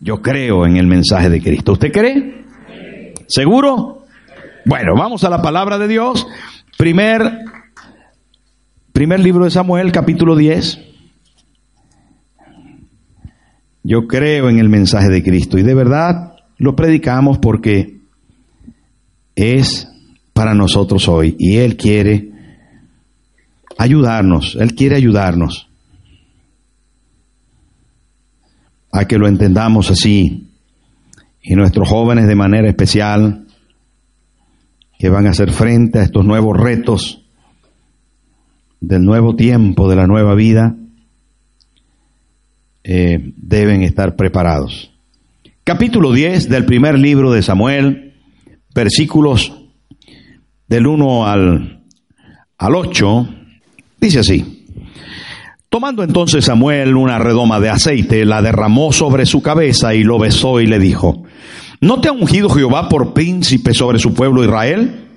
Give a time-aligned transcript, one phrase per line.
[0.00, 1.72] Yo creo en el mensaje de Cristo.
[1.72, 2.44] ¿Usted cree?
[3.26, 4.04] ¿Seguro?
[4.64, 6.26] Bueno, vamos a la palabra de Dios.
[6.76, 7.40] Primer,
[8.92, 10.78] primer libro de Samuel, capítulo 10.
[13.82, 17.98] Yo creo en el mensaje de Cristo y de verdad lo predicamos porque
[19.34, 19.88] es
[20.32, 22.30] para nosotros hoy y Él quiere
[23.78, 25.67] ayudarnos, Él quiere ayudarnos.
[28.92, 30.48] A que lo entendamos así.
[31.42, 33.46] Y nuestros jóvenes de manera especial,
[34.98, 37.24] que van a hacer frente a estos nuevos retos
[38.80, 40.76] del nuevo tiempo, de la nueva vida,
[42.84, 44.92] eh, deben estar preparados.
[45.64, 48.14] Capítulo 10 del primer libro de Samuel,
[48.74, 49.52] versículos
[50.66, 51.82] del 1 al,
[52.56, 53.28] al 8,
[54.00, 54.57] dice así.
[55.70, 60.60] Tomando entonces Samuel una redoma de aceite, la derramó sobre su cabeza y lo besó
[60.60, 61.24] y le dijo,
[61.82, 65.08] ¿no te ha ungido Jehová por príncipe sobre su pueblo Israel?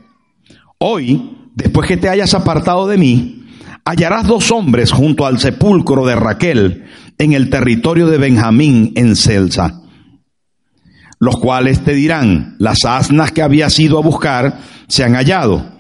[0.77, 3.45] Hoy, después que te hayas apartado de mí,
[3.85, 6.83] hallarás dos hombres junto al sepulcro de Raquel
[7.17, 9.81] en el territorio de Benjamín en Celsa,
[11.17, 15.77] los cuales te dirán, las asnas que habías ido a buscar se han hallado.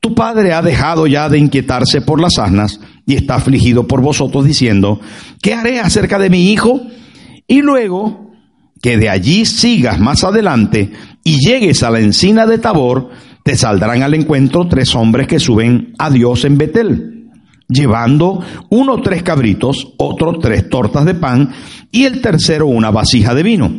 [0.00, 4.44] Tu padre ha dejado ya de inquietarse por las asnas y está afligido por vosotros
[4.44, 5.00] diciendo,
[5.42, 6.80] ¿qué haré acerca de mi hijo?
[7.46, 8.30] Y luego
[8.82, 10.92] que de allí sigas más adelante
[11.24, 13.10] y llegues a la encina de Tabor,
[13.44, 17.30] te saldrán al encuentro tres hombres que suben a Dios en Betel,
[17.68, 21.50] llevando uno tres cabritos, otro tres tortas de pan
[21.90, 23.72] y el tercero una vasija de vino,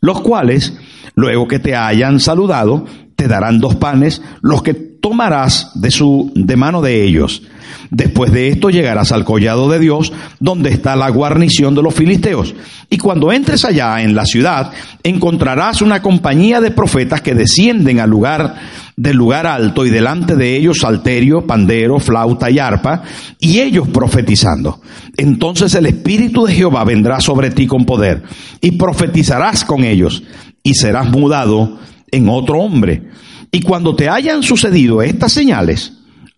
[0.00, 0.76] los cuales,
[1.14, 2.84] luego que te hayan saludado,
[3.16, 7.42] te darán dos panes, los que tomarás de su de mano de ellos
[7.90, 12.54] Después de esto llegarás al collado de Dios, donde está la guarnición de los filisteos.
[12.90, 14.72] Y cuando entres allá en la ciudad,
[15.02, 18.56] encontrarás una compañía de profetas que descienden al lugar
[18.96, 23.02] del lugar alto y delante de ellos salterio, pandero, flauta y arpa,
[23.38, 24.80] y ellos profetizando.
[25.16, 28.22] Entonces el Espíritu de Jehová vendrá sobre ti con poder,
[28.60, 30.24] y profetizarás con ellos,
[30.62, 31.78] y serás mudado
[32.10, 33.04] en otro hombre.
[33.50, 35.92] Y cuando te hayan sucedido estas señales,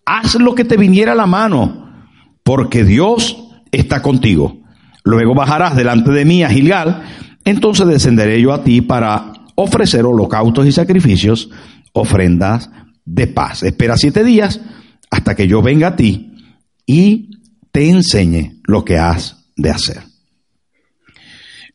[0.05, 1.89] haz lo que te viniera a la mano,
[2.43, 3.37] porque Dios
[3.71, 4.61] está contigo.
[5.03, 7.03] Luego bajarás delante de mí a Gilgal,
[7.43, 11.49] entonces descenderé yo a ti para ofrecer holocaustos y sacrificios,
[11.93, 12.69] ofrendas
[13.05, 13.63] de paz.
[13.63, 14.61] Espera siete días
[15.09, 16.35] hasta que yo venga a ti
[16.85, 17.31] y
[17.71, 20.03] te enseñe lo que has de hacer.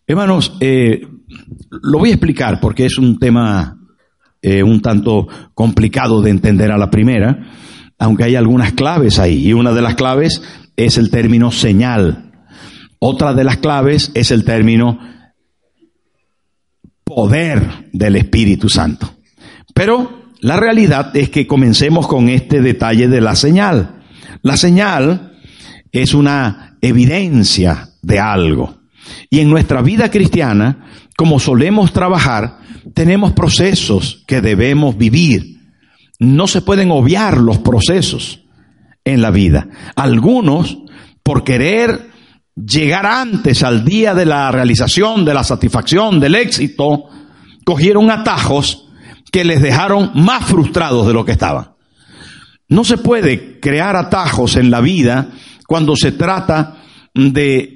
[0.06, 1.03] Hermanos, eh,
[1.70, 3.76] lo voy a explicar porque es un tema
[4.47, 7.47] eh, un tanto complicado de entender a la primera
[7.99, 9.49] aunque hay algunas claves ahí.
[9.49, 10.43] Y una de las claves
[10.77, 12.33] es el término señal.
[12.99, 14.99] Otra de las claves es el término
[17.05, 19.15] poder del Espíritu Santo.
[19.75, 24.03] Pero la realidad es que comencemos con este detalle de la señal.
[24.43, 25.39] La señal
[25.93, 28.77] es una evidencia de algo.
[29.31, 32.59] Y en nuestra vida cristiana, como solemos trabajar,
[32.94, 35.56] tenemos procesos que debemos vivir
[36.19, 38.41] no se pueden obviar los procesos
[39.04, 39.69] en la vida.
[39.94, 40.78] Algunos,
[41.22, 42.10] por querer
[42.54, 47.04] llegar antes al día de la realización, de la satisfacción, del éxito,
[47.65, 48.88] cogieron atajos
[49.31, 51.72] que les dejaron más frustrados de lo que estaban.
[52.69, 55.28] No se puede crear atajos en la vida
[55.66, 56.78] cuando se trata
[57.15, 57.75] de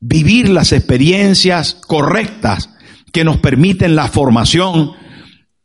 [0.00, 2.70] vivir las experiencias correctas
[3.12, 4.92] que nos permiten la formación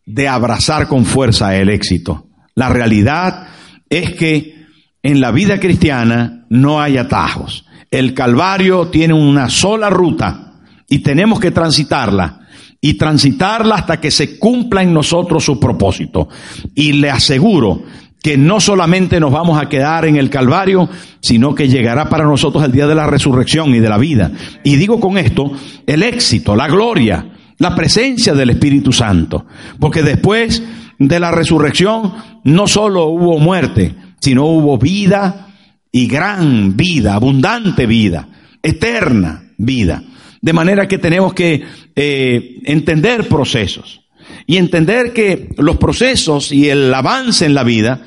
[0.05, 2.27] de abrazar con fuerza el éxito.
[2.53, 3.47] La realidad
[3.89, 4.65] es que
[5.01, 7.65] en la vida cristiana no hay atajos.
[7.91, 10.53] El Calvario tiene una sola ruta
[10.89, 12.41] y tenemos que transitarla
[12.81, 16.29] y transitarla hasta que se cumpla en nosotros su propósito.
[16.75, 17.83] Y le aseguro
[18.25, 20.89] que no solamente nos vamos a quedar en el Calvario,
[21.21, 24.31] sino que llegará para nosotros el día de la resurrección y de la vida.
[24.63, 25.51] Y digo con esto,
[25.85, 27.23] el éxito, la gloria,
[27.59, 29.45] la presencia del Espíritu Santo.
[29.79, 30.63] Porque después
[30.97, 35.49] de la resurrección no solo hubo muerte, sino hubo vida
[35.91, 38.27] y gran vida, abundante vida,
[38.63, 40.01] eterna vida.
[40.41, 41.63] De manera que tenemos que
[41.95, 44.01] eh, entender procesos
[44.45, 48.01] y entender que los procesos y el avance en la vida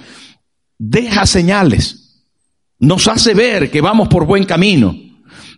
[0.79, 2.25] deja señales,
[2.79, 4.94] nos hace ver que vamos por buen camino,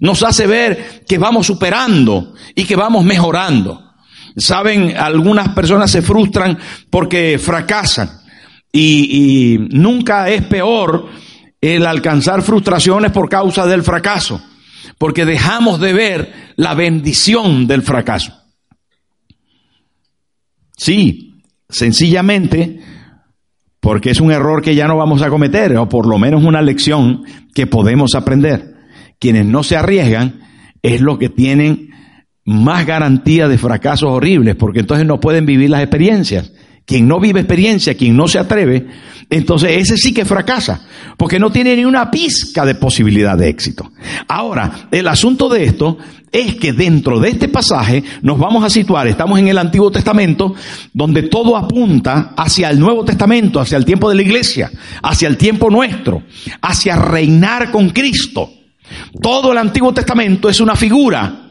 [0.01, 3.85] nos hace ver que vamos superando y que vamos mejorando.
[4.37, 6.59] Saben, algunas personas se frustran
[6.89, 8.21] porque fracasan
[8.73, 11.09] y, nunca es peor
[11.61, 14.41] el alcanzar frustraciones por causa del fracaso,
[14.97, 18.40] porque dejamos de ver la bendición del fracaso.
[20.81, 22.81] Sí, sencillamente
[23.81, 26.63] porque es un error que ya no vamos a cometer, o por lo menos una
[26.63, 27.23] lección
[27.55, 28.77] que podemos aprender.
[29.19, 30.41] Quienes no se arriesgan
[30.81, 31.91] es lo que tienen
[32.47, 36.51] más garantía de fracasos horribles, porque entonces no pueden vivir las experiencias.
[36.85, 38.87] Quien no vive experiencia, quien no se atreve,
[39.29, 40.81] entonces ese sí que fracasa,
[41.17, 43.93] porque no tiene ni una pizca de posibilidad de éxito.
[44.27, 45.99] Ahora, el asunto de esto
[46.33, 50.55] es que dentro de este pasaje nos vamos a situar, estamos en el Antiguo Testamento,
[50.93, 54.71] donde todo apunta hacia el Nuevo Testamento, hacia el tiempo de la iglesia,
[55.03, 56.25] hacia el tiempo nuestro,
[56.61, 58.51] hacia reinar con Cristo.
[59.23, 61.51] Todo el Antiguo Testamento es una figura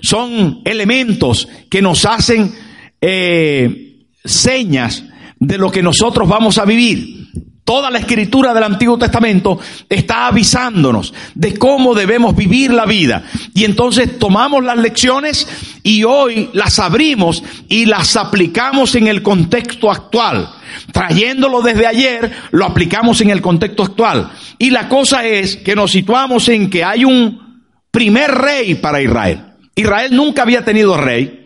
[0.00, 2.52] son elementos que nos hacen
[3.00, 3.93] eh,
[4.24, 5.04] señas
[5.38, 7.24] de lo que nosotros vamos a vivir.
[7.64, 13.24] Toda la escritura del Antiguo Testamento está avisándonos de cómo debemos vivir la vida.
[13.54, 15.48] Y entonces tomamos las lecciones
[15.82, 20.50] y hoy las abrimos y las aplicamos en el contexto actual.
[20.92, 24.30] Trayéndolo desde ayer, lo aplicamos en el contexto actual.
[24.58, 29.40] Y la cosa es que nos situamos en que hay un primer rey para Israel.
[29.74, 31.43] Israel nunca había tenido rey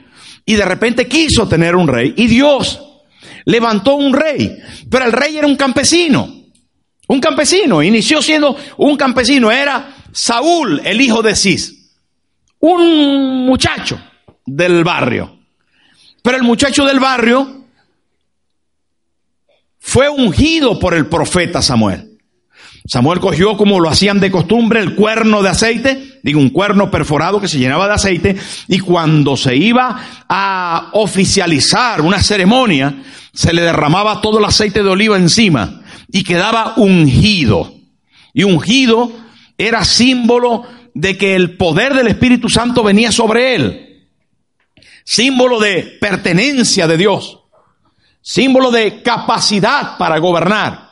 [0.49, 2.81] y de repente quiso tener un rey y Dios
[3.45, 4.56] levantó un rey,
[4.91, 6.27] pero el rey era un campesino,
[7.06, 11.93] un campesino, inició siendo un campesino, era Saúl, el hijo de Cis,
[12.61, 14.00] un muchacho
[14.47, 15.39] del barrio,
[16.23, 17.67] pero el muchacho del barrio
[19.79, 22.19] fue ungido por el profeta Samuel.
[22.87, 27.48] Samuel cogió, como lo hacían de costumbre, el cuerno de aceite, un cuerno perforado que
[27.48, 28.36] se llenaba de aceite,
[28.66, 33.02] y cuando se iba a oficializar una ceremonia,
[33.32, 37.72] se le derramaba todo el aceite de oliva encima y quedaba ungido.
[38.34, 39.12] Y ungido
[39.56, 40.64] era símbolo
[40.94, 44.08] de que el poder del Espíritu Santo venía sobre él.
[45.04, 47.38] Símbolo de pertenencia de Dios.
[48.20, 50.88] Símbolo de capacidad para gobernar.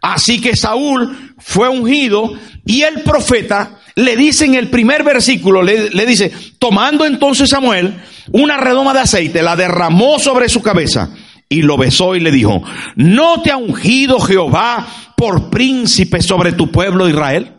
[0.00, 2.32] Así que Saúl fue ungido
[2.64, 7.94] y el profeta le dice en el primer versículo, le, dice, tomando entonces Samuel
[8.32, 11.10] una redoma de aceite, la derramó sobre su cabeza
[11.48, 12.62] y lo besó y le dijo,
[12.96, 17.54] ¿no te ha ungido Jehová por príncipe sobre tu pueblo Israel?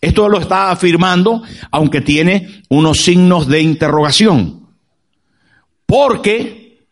[0.00, 4.68] Esto lo está afirmando, aunque tiene unos signos de interrogación.
[5.84, 6.86] Porque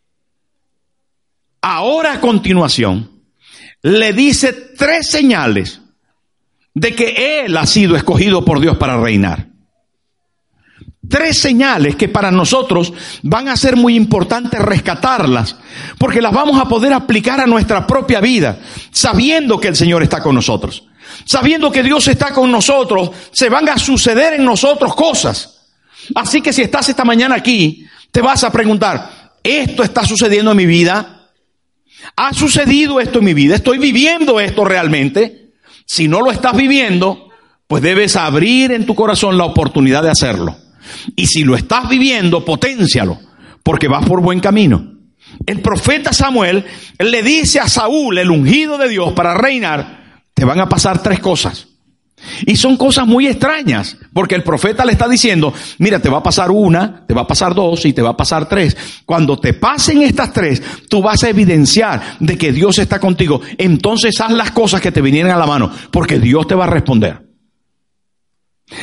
[1.60, 3.22] ahora a continuación,
[3.82, 5.80] le dice tres señales
[6.78, 9.48] de que Él ha sido escogido por Dios para reinar.
[11.08, 12.92] Tres señales que para nosotros
[13.22, 15.56] van a ser muy importantes rescatarlas,
[15.98, 18.58] porque las vamos a poder aplicar a nuestra propia vida,
[18.92, 20.84] sabiendo que el Señor está con nosotros.
[21.24, 25.70] Sabiendo que Dios está con nosotros, se van a suceder en nosotros cosas.
[26.14, 30.56] Así que si estás esta mañana aquí, te vas a preguntar, ¿esto está sucediendo en
[30.56, 31.30] mi vida?
[32.14, 33.56] ¿Ha sucedido esto en mi vida?
[33.56, 35.47] ¿Estoy viviendo esto realmente?
[35.88, 37.30] Si no lo estás viviendo,
[37.66, 40.54] pues debes abrir en tu corazón la oportunidad de hacerlo.
[41.16, 43.18] Y si lo estás viviendo, potencialo,
[43.62, 44.98] porque vas por buen camino.
[45.46, 46.66] El profeta Samuel
[46.98, 51.20] le dice a Saúl, el ungido de Dios para reinar, te van a pasar tres
[51.20, 51.68] cosas.
[52.46, 56.22] Y son cosas muy extrañas, porque el profeta le está diciendo, mira, te va a
[56.22, 58.76] pasar una, te va a pasar dos y te va a pasar tres.
[59.04, 63.40] Cuando te pasen estas tres, tú vas a evidenciar de que Dios está contigo.
[63.56, 66.70] Entonces haz las cosas que te vinieran a la mano, porque Dios te va a
[66.70, 67.28] responder.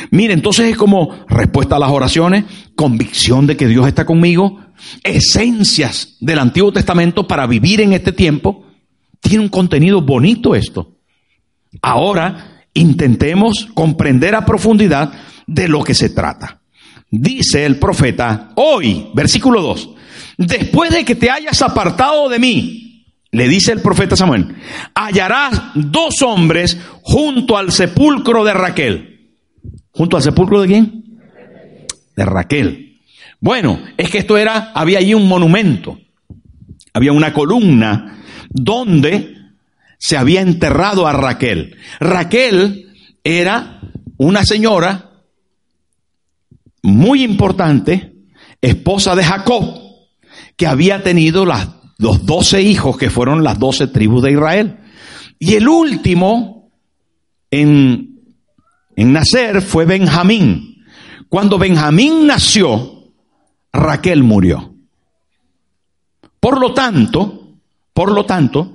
[0.09, 4.59] Mira, entonces es como respuesta a las oraciones, convicción de que Dios está conmigo,
[5.03, 8.65] esencias del Antiguo Testamento para vivir en este tiempo.
[9.19, 10.97] Tiene un contenido bonito esto.
[11.81, 15.11] Ahora, intentemos comprender a profundidad
[15.47, 16.61] de lo que se trata.
[17.09, 19.89] Dice el profeta, hoy, versículo 2,
[20.37, 24.55] después de que te hayas apartado de mí, le dice el profeta Samuel,
[24.93, 29.31] hallarás dos hombres junto al sepulcro de Raquel.
[29.91, 31.03] ¿Junto al sepulcro de quién?
[32.15, 32.99] De Raquel.
[33.39, 35.99] Bueno, es que esto era, había allí un monumento,
[36.93, 39.35] había una columna donde
[39.97, 41.77] se había enterrado a Raquel.
[41.99, 43.81] Raquel era
[44.17, 45.11] una señora
[46.83, 48.13] muy importante,
[48.61, 49.81] esposa de Jacob,
[50.55, 54.77] que había tenido los doce hijos que fueron las doce tribus de Israel.
[55.39, 56.71] Y el último
[57.51, 58.21] en,
[58.95, 60.85] en nacer fue Benjamín.
[61.29, 63.11] Cuando Benjamín nació,
[63.73, 64.75] Raquel murió.
[66.39, 67.57] Por lo tanto,
[67.93, 68.74] por lo tanto,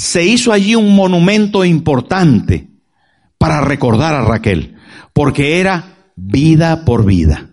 [0.00, 2.70] se hizo allí un monumento importante
[3.36, 4.76] para recordar a Raquel,
[5.12, 7.50] porque era vida por vida.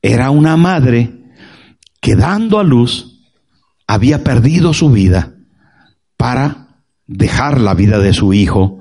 [0.00, 1.10] Era una madre
[2.00, 3.24] que dando a luz
[3.88, 5.34] había perdido su vida
[6.16, 6.68] para
[7.08, 8.78] dejar la vida de su hijo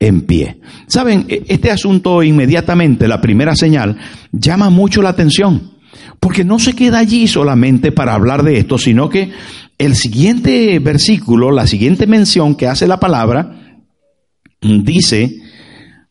[0.00, 0.60] en pie.
[0.86, 3.98] Saben, e-, este asunto inmediatamente, la primera señal,
[4.32, 5.72] llama mucho la atención,
[6.20, 9.30] porque no se queda allí solamente para hablar de esto, sino que
[9.78, 13.80] el siguiente versículo, la siguiente mención que hace la palabra,
[14.60, 15.40] dice,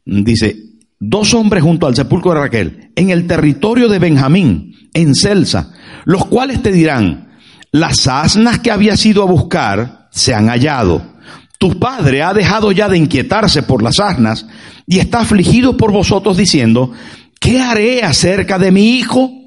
[0.05, 0.57] dice,
[0.99, 5.73] dos hombres junto al sepulcro de Raquel, en el territorio de Benjamín, en Celsa,
[6.05, 7.29] los cuales te dirán,
[7.71, 11.15] las asnas que había ido a buscar se han hallado.
[11.57, 14.47] Tu padre ha dejado ya de inquietarse por las asnas
[14.85, 16.91] y está afligido por vosotros diciendo,
[17.39, 19.40] ¿qué haré acerca de mi hijo?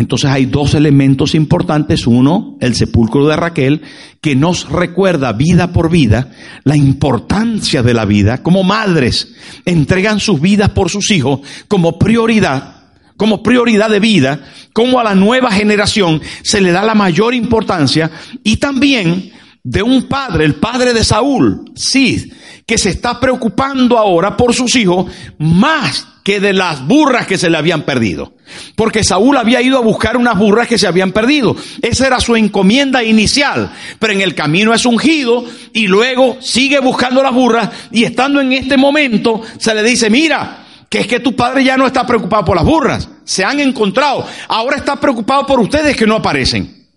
[0.00, 2.06] Entonces hay dos elementos importantes.
[2.06, 3.82] Uno, el sepulcro de Raquel,
[4.22, 6.32] que nos recuerda vida por vida
[6.64, 8.38] la importancia de la vida.
[8.38, 9.34] Como madres
[9.66, 12.76] entregan sus vidas por sus hijos como prioridad
[13.18, 14.40] como prioridad de vida,
[14.72, 18.10] como a la nueva generación se le da la mayor importancia
[18.42, 19.30] y también
[19.62, 22.32] de un padre, el padre de Saúl, sí,
[22.66, 27.50] que se está preocupando ahora por sus hijos más que de las burras que se
[27.50, 28.34] le habían perdido.
[28.76, 31.56] Porque Saúl había ido a buscar unas burras que se habían perdido.
[31.82, 33.72] Esa era su encomienda inicial.
[33.98, 38.52] Pero en el camino es ungido y luego sigue buscando las burras y estando en
[38.52, 42.44] este momento se le dice, mira, que es que tu padre ya no está preocupado
[42.44, 46.88] por las burras, se han encontrado, ahora está preocupado por ustedes que no aparecen.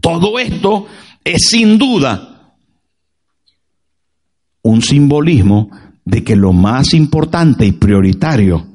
[0.00, 0.86] Todo esto
[1.24, 2.29] es sin duda
[4.62, 5.70] un simbolismo
[6.04, 8.66] de que lo más importante y prioritario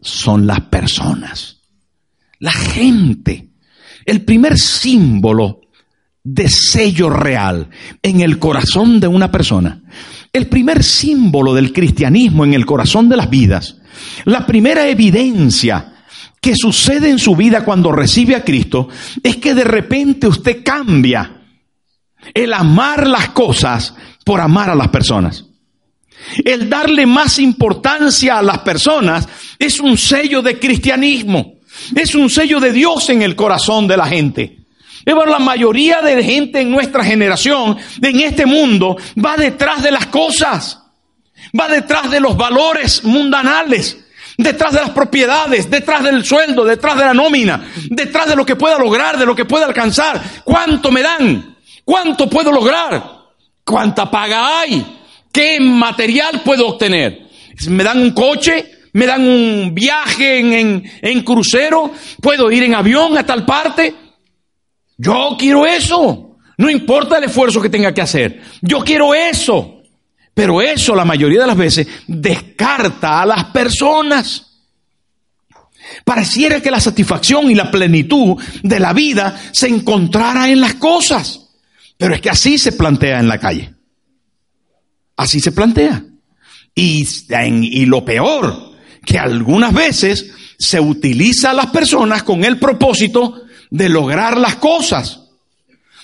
[0.00, 1.58] son las personas,
[2.38, 3.50] la gente.
[4.04, 5.60] El primer símbolo
[6.24, 7.68] de sello real
[8.02, 9.82] en el corazón de una persona.
[10.32, 13.78] El primer símbolo del cristianismo en el corazón de las vidas,
[14.24, 15.94] la primera evidencia
[16.40, 18.88] que sucede en su vida cuando recibe a Cristo
[19.22, 21.34] es que de repente usted cambia.
[22.34, 23.94] El amar las cosas
[24.28, 25.42] por amar a las personas.
[26.44, 29.26] El darle más importancia a las personas
[29.58, 31.54] es un sello de cristianismo,
[31.96, 34.58] es un sello de Dios en el corazón de la gente
[35.06, 40.82] la mayoría de gente en nuestra generación, en este mundo, va detrás de las cosas.
[41.58, 44.04] Va detrás de los valores mundanales.
[44.36, 48.54] Detrás de las propiedades, detrás del sueldo, detrás de la nómina, detrás de lo que
[48.54, 50.22] pueda lograr, de lo que pueda alcanzar.
[50.44, 51.56] ¿Cuánto me dan?
[51.84, 53.17] ¿Cuánto puedo lograr?
[53.68, 54.82] ¿Cuánta paga hay?
[55.30, 57.28] ¿Qué material puedo obtener?
[57.68, 58.64] ¿Me dan un coche?
[58.94, 61.92] ¿Me dan un viaje en, crucero?
[62.22, 63.94] ¿Puedo ir en avión a tal parte?
[64.96, 66.38] Yo quiero eso.
[66.56, 68.40] No importa el esfuerzo que tenga que hacer.
[68.62, 69.82] Yo quiero eso.
[70.32, 74.62] Pero eso la mayoría de las veces descarta a las personas.
[76.06, 81.47] Pareciera que la satisfacción y la plenitud de la vida se encontrara en las cosas.
[81.98, 83.74] Pero es que así se plantea en la calle.
[85.16, 86.04] Así se plantea.
[86.74, 88.72] Y, y lo peor,
[89.04, 95.24] que algunas veces se utiliza a las personas con el propósito de lograr las cosas.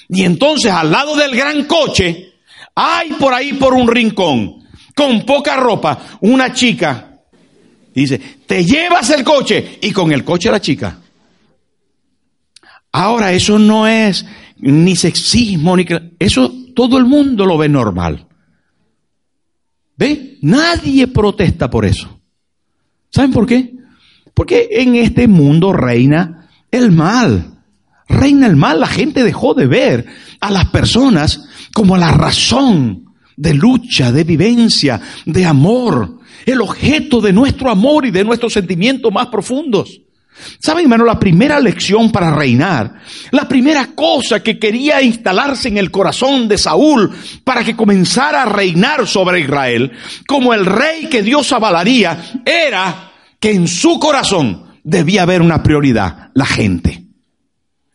[0.08, 2.34] Y entonces al lado del gran coche,
[2.74, 4.64] hay por ahí por un rincón,
[4.96, 7.20] con poca ropa, una chica.
[7.94, 10.98] Dice, te llevas el coche y con el coche la chica.
[12.90, 14.24] Ahora, eso no es
[14.56, 15.86] ni sexismo, ni...
[16.18, 18.26] Eso todo el mundo lo ve normal.
[19.96, 20.38] ¿Ve?
[20.42, 22.20] Nadie protesta por eso.
[23.10, 23.74] ¿Saben por qué?
[24.34, 27.54] Porque en este mundo reina el mal
[28.08, 30.06] reina el mal, la gente dejó de ver
[30.40, 37.32] a las personas como la razón de lucha, de vivencia, de amor, el objeto de
[37.32, 40.00] nuestro amor y de nuestros sentimientos más profundos.
[40.60, 41.04] ¿Saben, hermano?
[41.04, 43.00] La primera lección para reinar,
[43.30, 47.10] la primera cosa que quería instalarse en el corazón de Saúl
[47.44, 49.92] para que comenzara a reinar sobre Israel,
[50.26, 56.30] como el rey que Dios avalaría, era que en su corazón debía haber una prioridad,
[56.34, 57.04] la gente.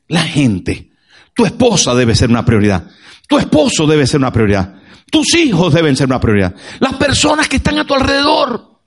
[0.08, 0.90] La gente.
[1.36, 2.88] Tu esposa debe ser una prioridad.
[3.28, 4.76] Tu esposo debe ser una prioridad.
[5.10, 6.54] Tus hijos deben ser una prioridad.
[6.80, 8.79] Las personas que están a tu alrededor.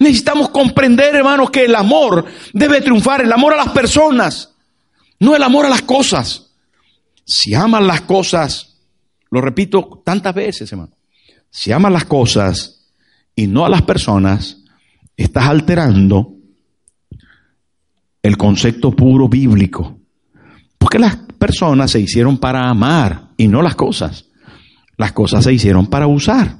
[0.00, 4.54] Necesitamos comprender, hermanos, que el amor debe triunfar, el amor a las personas,
[5.18, 6.54] no el amor a las cosas.
[7.26, 8.78] Si aman las cosas,
[9.30, 10.92] lo repito tantas veces, hermano,
[11.50, 12.88] si aman las cosas
[13.36, 14.64] y no a las personas,
[15.18, 16.34] estás alterando
[18.22, 19.98] el concepto puro bíblico.
[20.78, 24.30] Porque las personas se hicieron para amar y no las cosas.
[24.96, 26.56] Las cosas se hicieron para usar.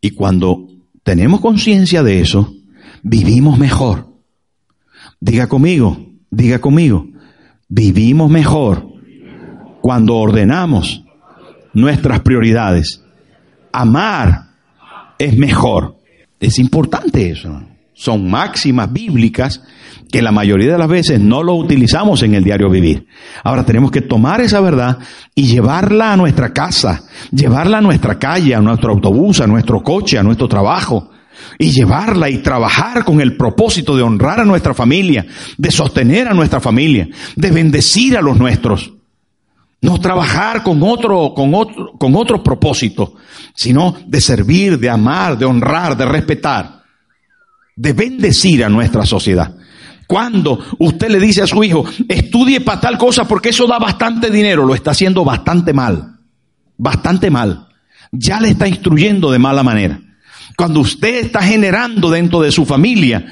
[0.00, 0.65] Y cuando
[1.06, 2.52] tenemos conciencia de eso,
[3.00, 4.08] vivimos mejor.
[5.20, 7.06] Diga conmigo, diga conmigo,
[7.68, 8.88] vivimos mejor
[9.80, 11.04] cuando ordenamos
[11.74, 13.04] nuestras prioridades.
[13.70, 14.48] Amar
[15.16, 15.96] es mejor.
[16.40, 17.56] Es importante eso.
[17.96, 19.62] Son máximas bíblicas
[20.12, 23.06] que la mayoría de las veces no lo utilizamos en el diario vivir.
[23.42, 24.98] Ahora tenemos que tomar esa verdad
[25.34, 30.18] y llevarla a nuestra casa, llevarla a nuestra calle, a nuestro autobús, a nuestro coche,
[30.18, 31.10] a nuestro trabajo,
[31.58, 35.24] y llevarla y trabajar con el propósito de honrar a nuestra familia,
[35.56, 38.92] de sostener a nuestra familia, de bendecir a los nuestros.
[39.80, 43.14] No trabajar con otro, con otro, con otro propósito,
[43.54, 46.75] sino de servir, de amar, de honrar, de respetar,
[47.76, 49.54] de bendecir a nuestra sociedad.
[50.06, 54.30] Cuando usted le dice a su hijo, estudie para tal cosa porque eso da bastante
[54.30, 56.16] dinero, lo está haciendo bastante mal.
[56.78, 57.68] Bastante mal.
[58.12, 60.00] Ya le está instruyendo de mala manera.
[60.56, 63.26] Cuando usted está generando dentro de su familia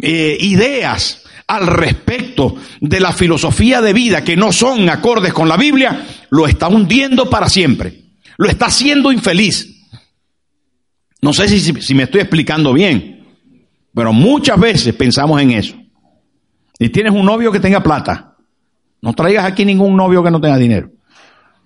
[0.00, 5.56] eh, ideas al respecto de la filosofía de vida que no son acordes con la
[5.56, 8.04] Biblia, lo está hundiendo para siempre.
[8.38, 9.88] Lo está haciendo infeliz.
[11.20, 13.19] No sé si, si me estoy explicando bien,
[13.94, 15.76] pero muchas veces pensamos en eso.
[16.78, 18.36] Y tienes un novio que tenga plata.
[19.02, 20.90] No traigas aquí ningún novio que no tenga dinero.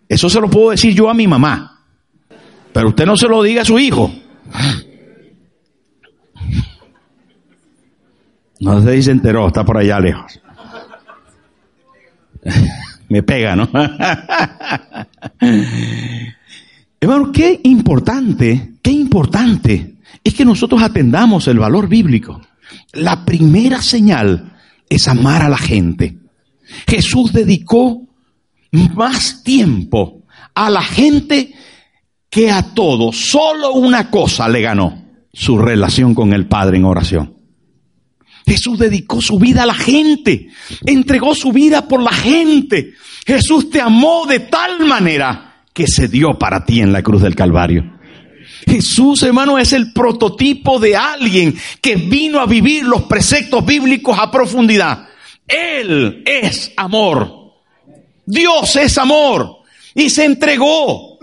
[0.08, 1.84] Eso se lo puedo decir yo a mi mamá.
[2.72, 4.12] Pero usted no se lo diga a su hijo.
[8.60, 10.40] No sé si se enteró, está por allá lejos.
[13.08, 13.68] Me pega, ¿no?
[17.00, 19.93] Hermano, qué importante, qué importante
[20.24, 22.40] es que nosotros atendamos el valor bíblico.
[22.94, 24.56] La primera señal
[24.88, 26.16] es amar a la gente.
[26.88, 28.00] Jesús dedicó
[28.72, 30.22] más tiempo
[30.54, 31.52] a la gente
[32.30, 33.12] que a todo.
[33.12, 37.34] Solo una cosa le ganó, su relación con el Padre en oración.
[38.46, 40.48] Jesús dedicó su vida a la gente,
[40.84, 42.92] entregó su vida por la gente.
[43.26, 47.34] Jesús te amó de tal manera que se dio para ti en la cruz del
[47.34, 47.93] Calvario.
[48.66, 54.30] Jesús, hermano, es el prototipo de alguien que vino a vivir los preceptos bíblicos a
[54.30, 55.08] profundidad.
[55.46, 57.52] Él es amor.
[58.26, 59.58] Dios es amor.
[59.94, 61.18] Y se entregó.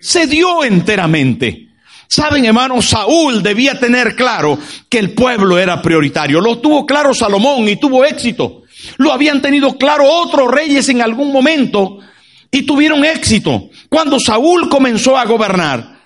[0.00, 1.68] Se dio enteramente.
[2.06, 6.40] Saben, hermano, Saúl debía tener claro que el pueblo era prioritario.
[6.40, 8.62] Lo tuvo claro Salomón y tuvo éxito.
[8.96, 11.98] Lo habían tenido claro otros reyes en algún momento
[12.50, 13.68] y tuvieron éxito.
[13.90, 15.97] Cuando Saúl comenzó a gobernar,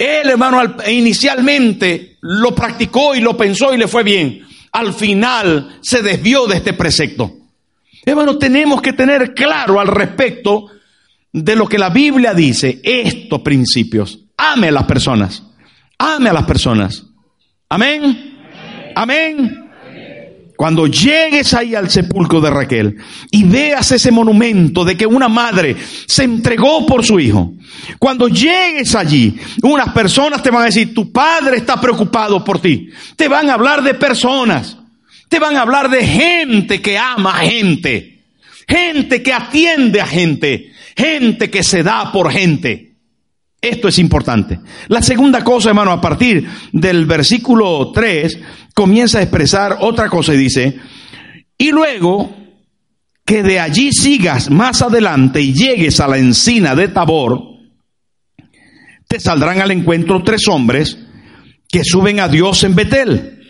[0.00, 4.46] él, hermano, inicialmente lo practicó y lo pensó y le fue bien.
[4.72, 7.30] Al final se desvió de este precepto.
[8.06, 10.70] Hermano, tenemos que tener claro al respecto
[11.30, 14.20] de lo que la Biblia dice, estos principios.
[14.38, 15.42] Ame a las personas.
[15.98, 17.04] Ame a las personas.
[17.68, 18.38] Amén.
[18.96, 19.69] Amén.
[20.60, 22.98] Cuando llegues ahí al sepulcro de Raquel
[23.30, 27.54] y veas ese monumento de que una madre se entregó por su hijo,
[27.98, 32.90] cuando llegues allí, unas personas te van a decir, tu padre está preocupado por ti.
[33.16, 34.76] Te van a hablar de personas,
[35.30, 38.20] te van a hablar de gente que ama a gente,
[38.68, 42.89] gente que atiende a gente, gente que se da por gente.
[43.60, 44.58] Esto es importante.
[44.88, 48.40] La segunda cosa, hermano, a partir del versículo 3,
[48.74, 50.78] comienza a expresar otra cosa y dice,
[51.58, 52.34] y luego
[53.24, 57.42] que de allí sigas más adelante y llegues a la encina de Tabor,
[59.06, 60.98] te saldrán al encuentro tres hombres
[61.68, 63.40] que suben a Dios en Betel,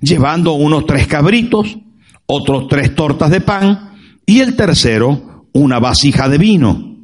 [0.00, 1.76] llevando unos tres cabritos,
[2.26, 3.94] otros tres tortas de pan
[4.26, 6.96] y el tercero una vasija de vino,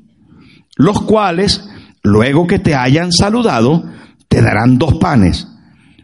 [0.76, 1.69] los cuales
[2.02, 3.84] Luego que te hayan saludado,
[4.28, 5.48] te darán dos panes,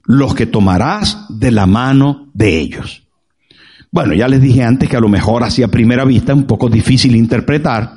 [0.04, 3.04] los que tomarás de la mano de ellos.
[3.90, 6.68] Bueno, ya les dije antes que a lo mejor así a primera vista un poco
[6.68, 7.94] difícil interpretar,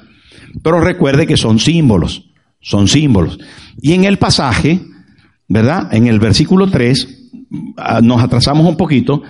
[0.64, 2.30] pero recuerde que son símbolos,
[2.62, 3.38] son símbolos.
[3.82, 4.82] Y en el pasaje,
[5.48, 5.94] ¿verdad?
[5.94, 7.32] En el versículo 3,
[7.78, 9.24] ah, nos atrasamos un poquito,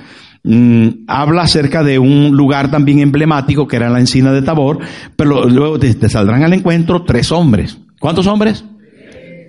[0.44, 4.80] mm, habla acerca de un lugar también emblemático que era la encina de Tabor,
[5.16, 7.80] pero luego te saldrán al encuentro tres hombres.
[8.00, 8.64] ¿Cuántos hombres?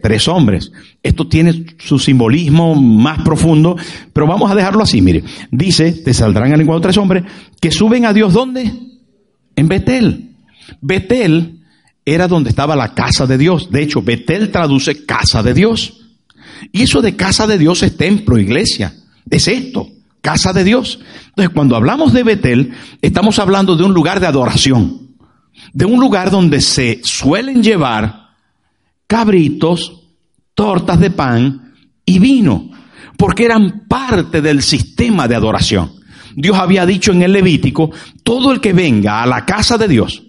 [0.03, 0.73] Tres hombres.
[1.03, 3.77] Esto tiene su simbolismo más profundo,
[4.13, 5.23] pero vamos a dejarlo así, mire.
[5.51, 7.25] Dice, te saldrán al encuentro tres hombres
[7.61, 8.73] que suben a Dios, ¿dónde?
[9.57, 10.31] En Betel.
[10.81, 11.61] Betel
[12.05, 13.71] era donde estaba la casa de Dios.
[13.71, 15.99] De hecho, Betel traduce casa de Dios.
[16.73, 18.95] Y eso de casa de Dios es templo, iglesia.
[19.29, 19.89] Es esto,
[20.21, 21.01] casa de Dios.
[21.29, 25.11] Entonces, cuando hablamos de Betel, estamos hablando de un lugar de adoración.
[25.73, 28.20] De un lugar donde se suelen llevar
[29.11, 30.05] cabritos,
[30.55, 32.71] tortas de pan y vino,
[33.19, 35.91] porque eran parte del sistema de adoración.
[36.37, 37.91] Dios había dicho en el Levítico,
[38.23, 40.23] todo el que venga a la casa de Dios,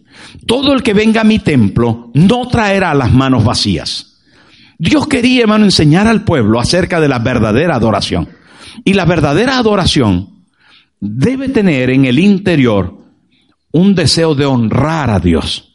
[0.48, 4.20] todo el que venga a mi templo, no traerá las manos vacías.
[4.80, 8.30] Dios quería, hermano, enseñar al pueblo acerca de la verdadera adoración.
[8.84, 10.48] Y la verdadera adoración
[11.00, 12.98] debe tener en el interior
[13.74, 15.71] un deseo de honrar a Dios.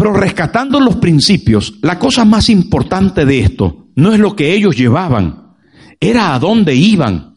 [0.00, 4.74] Pero rescatando los principios, la cosa más importante de esto no es lo que ellos
[4.74, 5.56] llevaban,
[6.00, 7.34] era a dónde iban,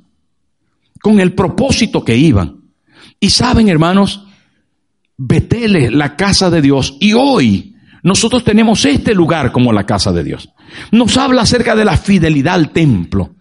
[1.02, 2.62] con el propósito que iban.
[3.20, 4.26] Y saben, hermanos,
[5.18, 10.24] Betel la casa de Dios, y hoy nosotros tenemos este lugar como la casa de
[10.24, 10.48] Dios.
[10.90, 13.36] Nos habla acerca de la fidelidad al templo,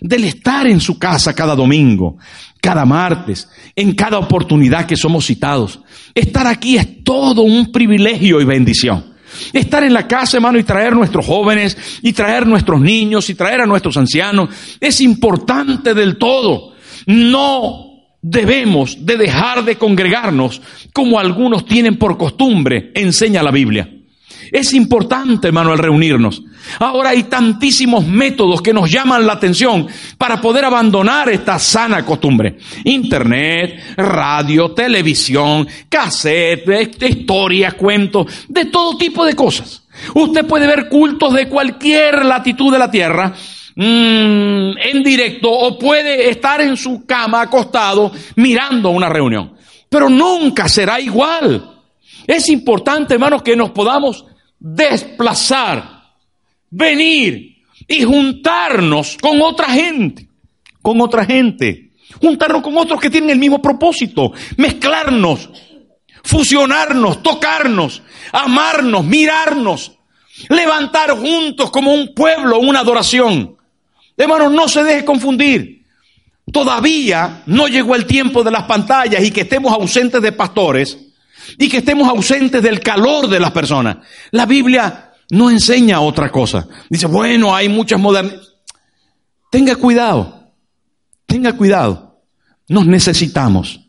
[0.00, 2.18] del estar en su casa cada domingo,
[2.68, 5.80] cada martes, en cada oportunidad que somos citados.
[6.14, 9.06] Estar aquí es todo un privilegio y bendición.
[9.54, 13.62] Estar en la casa, hermano, y traer nuestros jóvenes, y traer nuestros niños, y traer
[13.62, 16.74] a nuestros ancianos, es importante del todo.
[17.06, 17.86] No
[18.20, 20.60] debemos de dejar de congregarnos
[20.92, 23.88] como algunos tienen por costumbre, enseña la Biblia.
[24.52, 26.42] Es importante, hermano, el reunirnos.
[26.78, 32.58] Ahora hay tantísimos métodos que nos llaman la atención para poder abandonar esta sana costumbre.
[32.84, 39.82] Internet, radio, televisión, cassette, historias, cuentos, de todo tipo de cosas.
[40.14, 43.32] Usted puede ver cultos de cualquier latitud de la tierra
[43.74, 49.54] mm, en directo o puede estar en su cama acostado mirando una reunión.
[49.88, 51.76] Pero nunca será igual.
[52.26, 54.24] Es importante, hermanos, que nos podamos
[54.58, 55.97] desplazar,
[56.70, 60.28] venir y juntarnos con otra gente,
[60.82, 65.50] con otra gente, juntarnos con otros que tienen el mismo propósito, mezclarnos,
[66.22, 68.02] fusionarnos, tocarnos,
[68.32, 69.92] amarnos, mirarnos,
[70.48, 73.56] levantar juntos como un pueblo una adoración.
[74.16, 75.78] Hermanos, no se deje confundir.
[76.52, 80.98] Todavía no llegó el tiempo de las pantallas y que estemos ausentes de pastores
[81.58, 83.98] y que estemos ausentes del calor de las personas.
[84.30, 86.66] La Biblia no enseña otra cosa.
[86.88, 88.48] Dice, bueno, hay muchas modernidades.
[89.50, 90.52] Tenga cuidado,
[91.26, 92.20] tenga cuidado.
[92.68, 93.80] Nos necesitamos,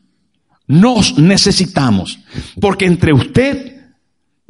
[0.68, 2.20] nos necesitamos,
[2.62, 3.92] porque entre usted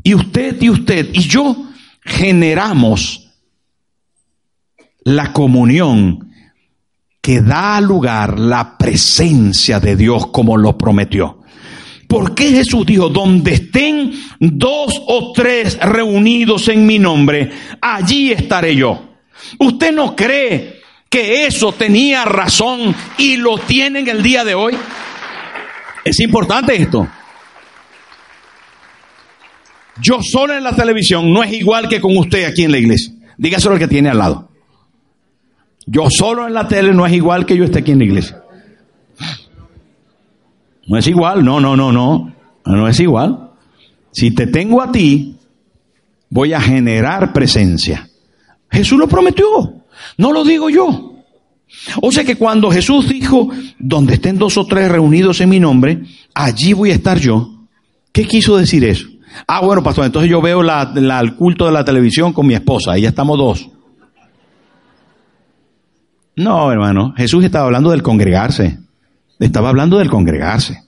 [0.03, 1.69] y usted y usted y yo
[2.01, 3.29] generamos
[5.03, 6.31] la comunión
[7.21, 11.38] que da lugar la presencia de Dios como lo prometió.
[12.09, 18.75] ¿Por qué Jesús dijo, donde estén dos o tres reunidos en mi nombre, allí estaré
[18.75, 19.13] yo?
[19.59, 24.75] ¿Usted no cree que eso tenía razón y lo tiene en el día de hoy?
[26.03, 27.07] Es importante esto.
[30.01, 33.13] Yo solo en la televisión no es igual que con usted aquí en la iglesia.
[33.37, 34.49] Dígaselo al que tiene al lado.
[35.85, 38.41] Yo solo en la tele no es igual que yo esté aquí en la iglesia.
[40.89, 42.33] No es igual, no, no, no, no,
[42.65, 43.51] no es igual.
[44.11, 45.35] Si te tengo a ti,
[46.31, 48.09] voy a generar presencia.
[48.71, 49.45] Jesús lo prometió,
[50.17, 51.13] no lo digo yo.
[52.01, 56.01] O sea que cuando Jesús dijo, donde estén dos o tres reunidos en mi nombre,
[56.33, 57.67] allí voy a estar yo.
[58.11, 59.07] ¿Qué quiso decir eso?
[59.45, 62.97] Ah, bueno, pastor, entonces yo veo la, el culto de la televisión con mi esposa,
[62.97, 63.69] y ya estamos dos.
[66.35, 68.79] No, hermano, Jesús estaba hablando del congregarse.
[69.39, 70.83] Estaba hablando del congregarse.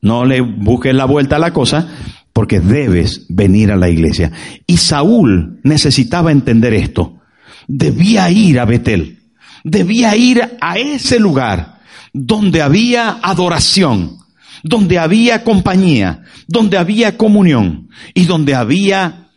[0.00, 1.88] No le busques la vuelta a la cosa
[2.32, 4.32] porque debes venir a la iglesia.
[4.66, 7.20] Y Saúl necesitaba entender esto.
[7.68, 9.20] Debía ir a Betel.
[9.64, 11.78] Debía ir a ese lugar
[12.12, 14.18] donde había adoración,
[14.62, 19.28] donde había compañía, donde había comunión y donde había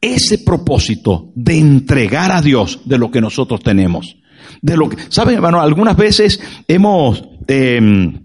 [0.00, 4.16] ese propósito de entregar a Dios de lo que nosotros tenemos.
[4.60, 5.60] De lo que, ¿saben, hermano?
[5.60, 8.22] Algunas veces hemos em,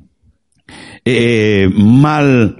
[1.05, 2.57] eh, mal,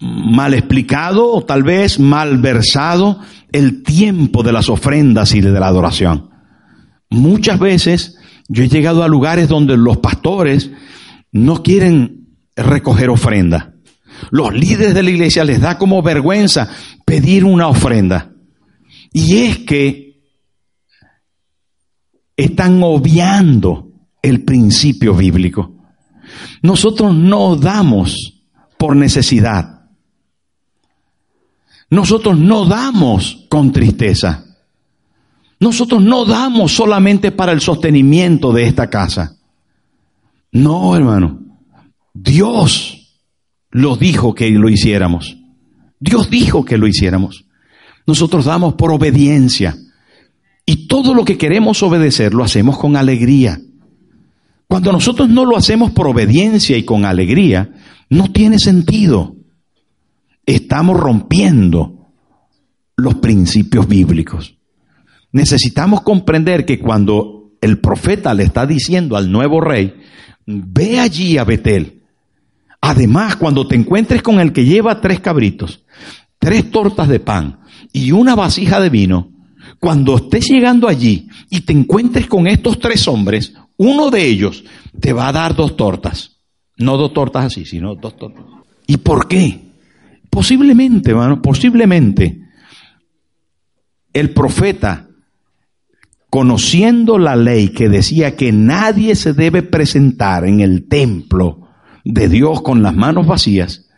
[0.00, 3.20] mal explicado o tal vez mal versado
[3.52, 6.30] el tiempo de las ofrendas y de la adoración.
[7.10, 10.70] Muchas veces yo he llegado a lugares donde los pastores
[11.32, 13.74] no quieren recoger ofrenda.
[14.30, 16.68] Los líderes de la iglesia les da como vergüenza
[17.04, 18.32] pedir una ofrenda.
[19.12, 20.20] Y es que
[22.36, 23.90] están obviando
[24.22, 25.77] el principio bíblico.
[26.62, 28.42] Nosotros no damos
[28.78, 29.78] por necesidad.
[31.90, 34.44] Nosotros no damos con tristeza.
[35.60, 39.36] Nosotros no damos solamente para el sostenimiento de esta casa.
[40.52, 41.40] No, hermano.
[42.14, 43.18] Dios
[43.70, 45.36] lo dijo que lo hiciéramos.
[46.00, 47.44] Dios dijo que lo hiciéramos.
[48.06, 49.76] Nosotros damos por obediencia.
[50.64, 53.60] Y todo lo que queremos obedecer lo hacemos con alegría.
[54.68, 57.72] Cuando nosotros no lo hacemos por obediencia y con alegría,
[58.10, 59.34] no tiene sentido.
[60.44, 62.10] Estamos rompiendo
[62.96, 64.58] los principios bíblicos.
[65.32, 69.94] Necesitamos comprender que cuando el profeta le está diciendo al nuevo rey,
[70.46, 72.02] ve allí a Betel.
[72.80, 75.84] Además, cuando te encuentres con el que lleva tres cabritos,
[76.38, 77.60] tres tortas de pan
[77.92, 79.32] y una vasija de vino,
[79.80, 84.64] cuando estés llegando allí y te encuentres con estos tres hombres, uno de ellos
[85.00, 86.36] te va a dar dos tortas.
[86.76, 88.44] No dos tortas así, sino dos tortas.
[88.86, 89.60] ¿Y por qué?
[90.30, 92.42] Posiblemente, hermano, posiblemente
[94.12, 95.08] el profeta
[96.30, 101.68] conociendo la ley que decía que nadie se debe presentar en el templo
[102.04, 103.88] de Dios con las manos vacías,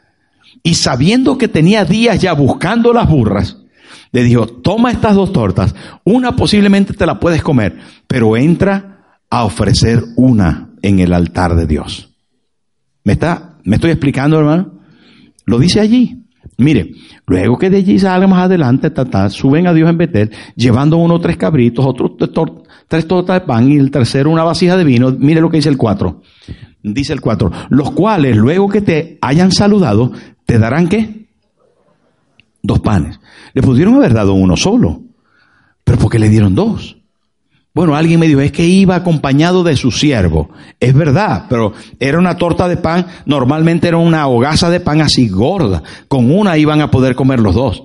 [0.63, 3.59] y sabiendo que tenía días ya buscando las burras,
[4.13, 8.90] le dijo, toma estas dos tortas, una posiblemente te la puedes comer, pero entra
[9.31, 12.11] a ofrecer una en el altar de Dios.
[13.05, 14.81] ¿Me está, me estoy explicando, hermano?
[15.47, 16.17] Lo dice allí.
[16.59, 16.93] Mire,
[17.27, 18.93] luego que de allí salga más adelante,
[19.31, 22.13] suben a Dios en Betel, llevando uno tres cabritos, otros
[22.87, 25.11] tres tortas de pan y el tercero una vasija de vino.
[25.19, 26.23] Mire lo que dice el cuatro.
[26.83, 27.51] Dice el cuatro.
[27.71, 30.13] Los cuales, luego que te hayan saludado,
[30.45, 31.29] te darán qué?
[32.63, 33.21] Dos panes.
[33.55, 35.03] Le pudieron haber dado uno solo,
[35.85, 37.00] pero porque le dieron dos.
[37.73, 40.51] Bueno, alguien me dijo, es que iba acompañado de su siervo.
[40.81, 45.29] Es verdad, pero era una torta de pan, normalmente era una hogaza de pan así
[45.29, 45.83] gorda.
[46.09, 47.85] Con una iban a poder comer los dos.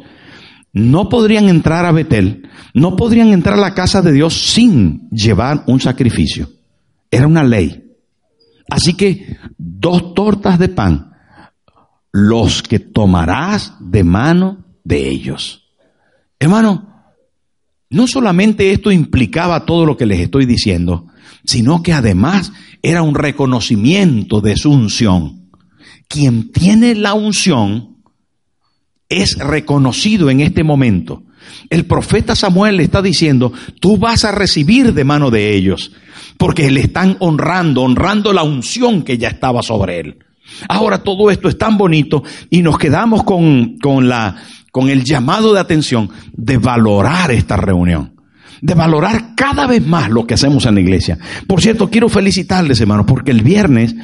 [0.73, 5.63] No podrían entrar a Betel, no podrían entrar a la casa de Dios sin llevar
[5.67, 6.49] un sacrificio.
[7.11, 7.83] Era una ley.
[8.69, 11.11] Así que dos tortas de pan,
[12.11, 15.69] los que tomarás de mano de ellos.
[16.39, 16.94] Hermano,
[17.89, 21.07] no solamente esto implicaba todo lo que les estoy diciendo,
[21.43, 25.49] sino que además era un reconocimiento de su unción.
[26.07, 27.97] Quien tiene la unción
[29.09, 31.23] es reconocido en este momento.
[31.69, 35.91] El profeta Samuel le está diciendo, tú vas a recibir de mano de ellos,
[36.37, 40.19] porque le están honrando, honrando la unción que ya estaba sobre él.
[40.69, 44.37] Ahora todo esto es tan bonito y nos quedamos con, con la
[44.75, 48.11] con el llamado de atención de valorar esta reunión,
[48.61, 51.17] de valorar cada vez más lo que hacemos en la iglesia.
[51.47, 53.95] Por cierto, quiero felicitarles, hermanos, porque el viernes,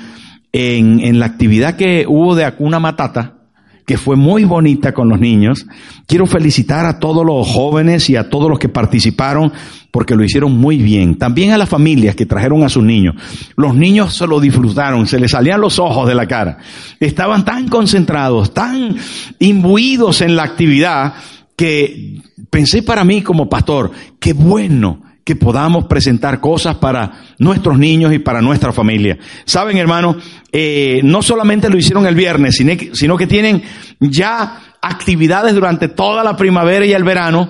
[0.54, 3.41] en, en la actividad que hubo de Acuna Matata,
[3.86, 5.66] que fue muy bonita con los niños.
[6.08, 9.52] Quiero felicitar a todos los jóvenes y a todos los que participaron
[9.92, 11.18] porque lo hicieron muy bien.
[11.18, 13.16] También a las familias que trajeron a sus niños.
[13.56, 16.58] Los niños se lo disfrutaron, se les salían los ojos de la cara.
[17.00, 18.96] Estaban tan concentrados, tan
[19.40, 21.14] imbuidos en la actividad
[21.56, 28.14] que pensé para mí como pastor, qué bueno que podamos presentar cosas para nuestros niños
[28.14, 29.18] y para nuestra familia.
[29.46, 30.18] Saben, hermanos,
[30.52, 32.58] eh, no solamente lo hicieron el viernes,
[32.94, 33.62] sino que tienen
[34.00, 37.50] ya actividades durante toda la primavera y el verano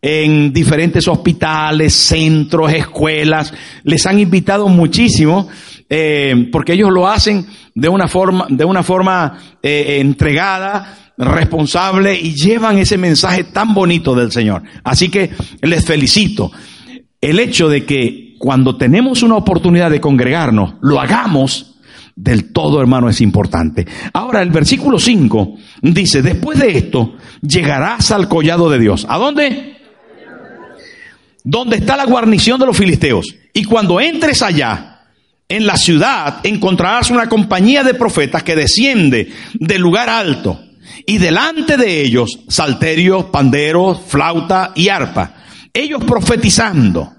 [0.00, 3.54] en diferentes hospitales, centros, escuelas.
[3.84, 5.48] Les han invitado muchísimo
[5.88, 12.34] eh, porque ellos lo hacen de una forma, de una forma eh, entregada, responsable y
[12.34, 14.62] llevan ese mensaje tan bonito del Señor.
[14.82, 15.30] Así que
[15.60, 16.50] les felicito
[17.22, 21.76] el hecho de que cuando tenemos una oportunidad de congregarnos, lo hagamos
[22.16, 23.86] del todo, hermano, es importante.
[24.12, 29.06] Ahora, el versículo 5 dice, después de esto, llegarás al collado de Dios.
[29.08, 29.76] ¿A dónde?
[31.44, 33.32] Donde está la guarnición de los filisteos.
[33.54, 34.88] Y cuando entres allá,
[35.48, 40.60] en la ciudad, encontrarás una compañía de profetas que desciende del lugar alto.
[41.06, 45.36] Y delante de ellos, salterios, panderos, flauta y arpa
[45.72, 47.12] ellos profetizando.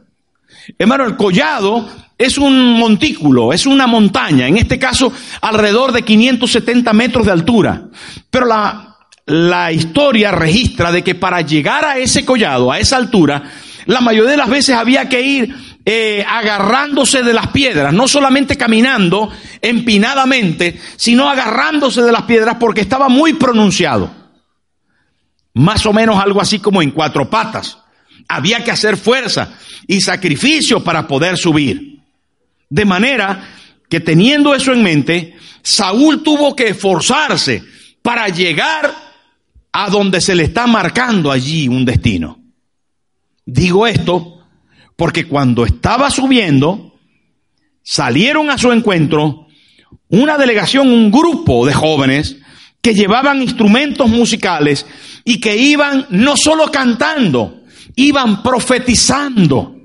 [0.78, 5.12] Hermano, el collado es un montículo, es una montaña, en este caso
[5.42, 7.90] alrededor de 570 metros de altura.
[8.30, 13.44] Pero la, la historia registra de que para llegar a ese collado, a esa altura,
[13.86, 18.56] la mayoría de las veces había que ir eh, agarrándose de las piedras, no solamente
[18.56, 19.30] caminando
[19.62, 24.10] empinadamente, sino agarrándose de las piedras porque estaba muy pronunciado.
[25.56, 27.83] Más o menos algo así como en cuatro patas
[28.28, 29.58] Había que hacer fuerza
[29.88, 32.00] y sacrificio para poder subir.
[32.70, 33.50] De manera
[33.90, 37.64] que teniendo eso en mente, Saúl tuvo que esforzarse
[38.02, 38.94] para llegar
[39.72, 42.40] a donde se le está marcando allí un destino.
[43.46, 44.40] Digo esto
[44.96, 46.94] porque cuando estaba subiendo,
[47.82, 49.48] salieron a su encuentro
[50.10, 52.38] una delegación, un grupo de jóvenes
[52.82, 54.86] que llevaban instrumentos musicales
[55.24, 57.63] y que iban no solo cantando,
[57.96, 59.76] iban profetizando.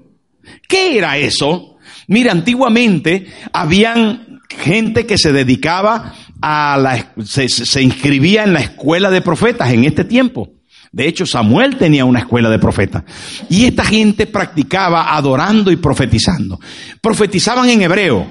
[0.67, 1.77] ¿Qué era eso?
[2.07, 9.11] Mira, antiguamente habían gente que se dedicaba a la, se, se inscribía en la escuela
[9.11, 10.51] de profetas en este tiempo.
[10.91, 13.05] De hecho, Samuel tenía una escuela de profetas.
[13.51, 16.59] Y esta gente practicaba adorando y profetizando.
[17.01, 18.31] Profetizaban en hebreo.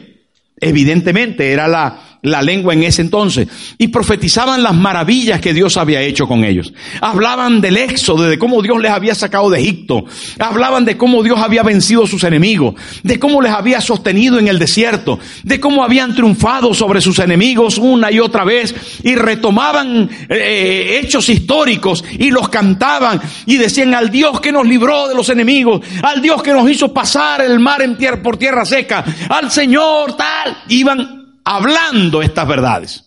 [0.60, 6.02] Evidentemente era la, la lengua en ese entonces, y profetizaban las maravillas que Dios había
[6.02, 6.74] hecho con ellos.
[7.02, 10.06] Hablaban del éxodo, de cómo Dios les había sacado de Egipto.
[10.40, 14.48] Hablaban de cómo Dios había vencido a sus enemigos, de cómo les había sostenido en
[14.48, 20.10] el desierto, de cómo habían triunfado sobre sus enemigos una y otra vez, y retomaban
[20.30, 25.30] eh, hechos históricos y los cantaban y decían al Dios que nos libró de los
[25.30, 29.52] enemigos, al Dios que nos hizo pasar el mar en tierra, por tierra seca, al
[29.52, 30.58] Señor tal.
[30.70, 31.17] Iban
[31.48, 33.06] hablando estas verdades,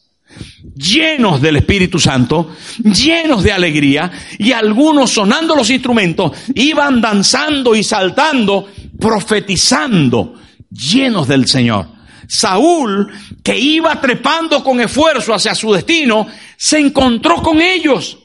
[0.74, 7.84] llenos del Espíritu Santo, llenos de alegría, y algunos sonando los instrumentos, iban danzando y
[7.84, 8.66] saltando,
[8.98, 11.88] profetizando, llenos del Señor.
[12.26, 16.26] Saúl, que iba trepando con esfuerzo hacia su destino,
[16.56, 18.20] se encontró con ellos.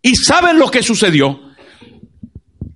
[0.00, 1.38] ¿Y saben lo que sucedió?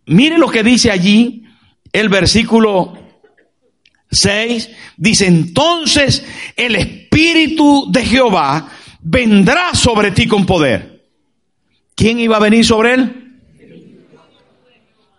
[0.05, 1.45] Miren lo que dice allí
[1.93, 3.06] el versículo
[4.17, 6.25] 6 dice, entonces
[6.57, 8.69] el Espíritu de Jehová
[9.01, 11.05] vendrá sobre ti con poder.
[11.95, 13.23] ¿Quién iba a venir sobre él?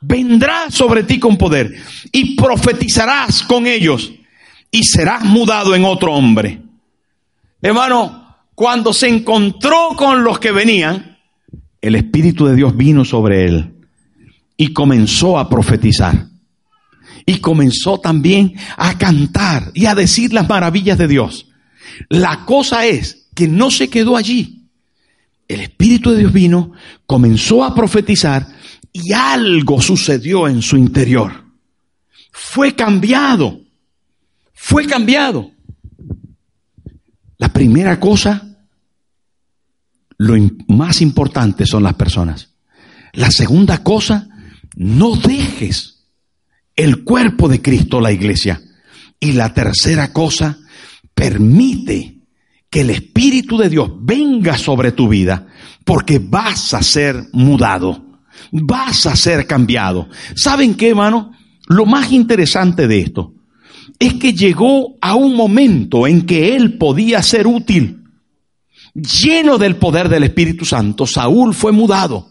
[0.02, 1.76] Vendrá sobre ti con poder
[2.12, 4.14] y profetizarás con ellos
[4.70, 6.62] y serás mudado en otro hombre.
[7.62, 11.18] Hermano, cuando se encontró con los que venían,
[11.82, 13.74] el Espíritu de Dios vino sobre él
[14.56, 16.28] y comenzó a profetizar
[17.30, 21.50] y comenzó también a cantar y a decir las maravillas de Dios.
[22.08, 24.70] La cosa es que no se quedó allí.
[25.50, 26.72] El Espíritu de Dios vino,
[27.06, 28.48] comenzó a profetizar
[28.94, 31.44] y algo sucedió en su interior.
[32.32, 33.60] Fue cambiado.
[34.54, 35.52] Fue cambiado.
[37.38, 38.58] La primera cosa,
[40.18, 40.34] lo
[40.70, 42.54] más importante son las personas.
[43.12, 44.30] La segunda cosa,
[44.78, 45.97] no dejes
[46.78, 48.62] el cuerpo de Cristo, la iglesia.
[49.20, 50.60] Y la tercera cosa,
[51.14, 52.20] permite
[52.70, 55.48] que el Espíritu de Dios venga sobre tu vida,
[55.84, 58.06] porque vas a ser mudado,
[58.52, 60.08] vas a ser cambiado.
[60.36, 61.32] ¿Saben qué, hermano?
[61.68, 63.34] Lo más interesante de esto
[64.00, 68.04] es que llegó a un momento en que él podía ser útil.
[68.94, 72.30] Lleno del poder del Espíritu Santo, Saúl fue mudado.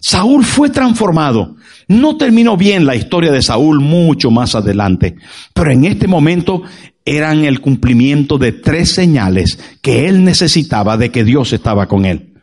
[0.00, 1.56] Saúl fue transformado.
[1.88, 5.16] No terminó bien la historia de Saúl mucho más adelante,
[5.54, 6.62] pero en este momento
[7.04, 12.34] eran el cumplimiento de tres señales que él necesitaba de que Dios estaba con él.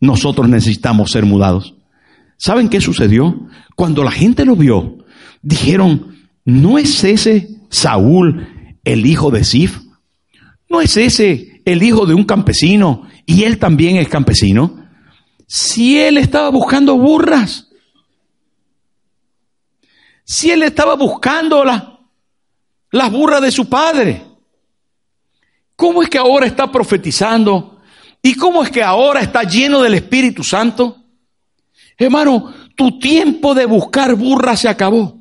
[0.00, 1.74] Nosotros necesitamos ser mudados.
[2.36, 3.46] ¿Saben qué sucedió?
[3.76, 4.98] Cuando la gente lo vio,
[5.42, 8.48] dijeron, ¿no es ese Saúl
[8.84, 9.78] el hijo de Sif?
[10.68, 14.87] ¿No es ese el hijo de un campesino y él también es campesino?
[15.48, 17.68] Si él estaba buscando burras,
[20.30, 24.22] si él estaba buscando las burras de su padre?
[25.74, 27.80] ¿Cómo es que ahora está profetizando?
[28.22, 31.02] ¿Y cómo es que ahora está lleno del Espíritu Santo?
[31.96, 35.18] Hermano, tu tiempo de buscar burras se acabó.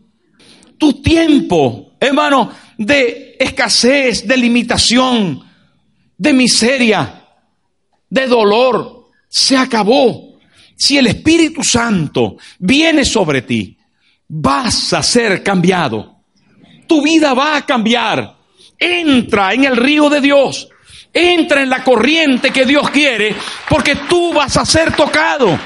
[0.77, 5.41] Tu tiempo, hermano, de escasez, de limitación,
[6.17, 7.23] de miseria,
[8.09, 8.96] de dolor,
[9.27, 10.37] se acabó.
[10.75, 13.77] Si el Espíritu Santo viene sobre ti,
[14.27, 16.17] vas a ser cambiado.
[16.87, 18.35] Tu vida va a cambiar.
[18.79, 20.69] Entra en el río de Dios.
[21.13, 23.35] Entra en la corriente que Dios quiere
[23.69, 25.59] porque tú vas a ser tocado.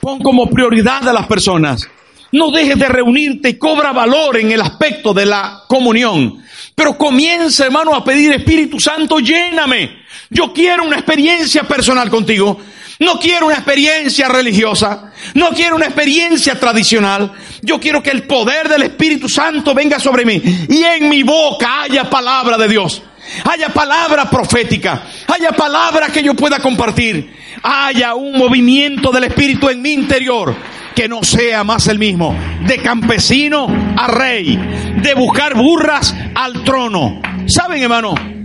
[0.00, 1.88] Pon como prioridad a las personas.
[2.32, 6.44] No dejes de reunirte y cobra valor en el aspecto de la comunión.
[6.74, 10.05] Pero comienza, hermano, a pedir Espíritu Santo, lléname.
[10.30, 12.58] Yo quiero una experiencia personal contigo.
[12.98, 17.30] No quiero una experiencia religiosa, no quiero una experiencia tradicional.
[17.60, 21.82] Yo quiero que el poder del Espíritu Santo venga sobre mí y en mi boca
[21.82, 23.02] haya palabra de Dios,
[23.44, 29.82] haya palabra profética, haya palabra que yo pueda compartir, haya un movimiento del Espíritu en
[29.82, 30.56] mi interior
[30.94, 32.34] que no sea más el mismo,
[32.66, 33.66] de campesino
[33.98, 34.56] a rey,
[35.02, 37.20] de buscar burras al trono.
[37.46, 38.35] ¿Saben, hermano?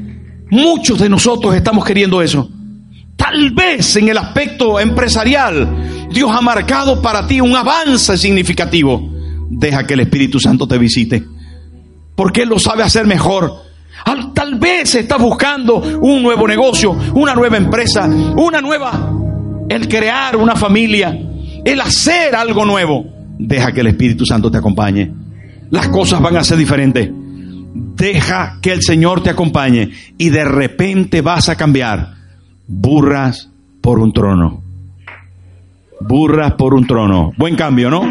[0.51, 2.49] Muchos de nosotros estamos queriendo eso.
[3.15, 9.09] Tal vez en el aspecto empresarial, Dios ha marcado para ti un avance significativo.
[9.49, 11.23] Deja que el Espíritu Santo te visite.
[12.15, 13.71] Porque Él lo sabe hacer mejor.
[14.33, 19.13] Tal vez estás buscando un nuevo negocio, una nueva empresa, una nueva,
[19.69, 21.15] el crear una familia,
[21.63, 23.05] el hacer algo nuevo.
[23.37, 25.13] Deja que el Espíritu Santo te acompañe.
[25.69, 27.09] Las cosas van a ser diferentes.
[27.73, 32.13] Deja que el Señor te acompañe y de repente vas a cambiar
[32.67, 33.49] burras
[33.81, 34.61] por un trono.
[36.01, 37.31] Burras por un trono.
[37.37, 38.01] Buen cambio, ¿no?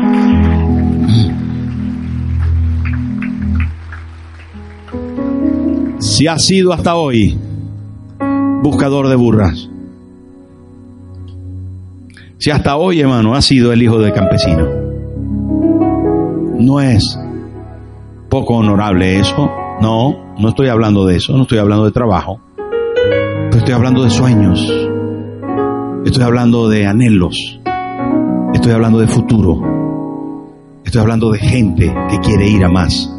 [5.99, 7.39] Si has sido hasta hoy
[8.63, 9.69] buscador de burras,
[12.39, 14.67] si hasta hoy, hermano, has sido el hijo del campesino,
[16.59, 17.19] no es
[18.31, 19.51] poco honorable eso.
[19.83, 22.41] No, no estoy hablando de eso, no estoy hablando de trabajo.
[22.57, 24.73] Pero estoy hablando de sueños.
[26.07, 27.61] Estoy hablando de anhelos.
[28.55, 29.61] Estoy hablando de futuro.
[30.85, 33.13] Estoy hablando de gente que quiere ir a más.